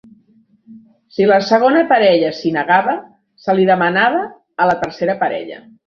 Si 1.17 1.27
la 1.33 1.37
segona 1.51 1.83
parella 1.93 2.33
s'hi 2.39 2.55
negava, 2.57 2.97
se 3.45 3.59
l'hi 3.61 3.71
demanava 3.75 4.27
a 4.65 4.73
la 4.73 4.81
tercera 4.85 5.23
parella. 5.27 5.67